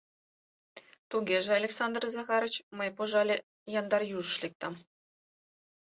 —Тугеже, 1.09 1.51
Александр 1.61 2.03
Захарыч, 2.15 2.55
мый, 2.77 2.89
пожале, 2.97 3.35
яндар 3.79 4.01
южыш 4.17 4.35
лектам. 4.43 4.73